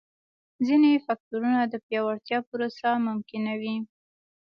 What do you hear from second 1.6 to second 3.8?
د پیاوړتیا پروسه ممکنوي.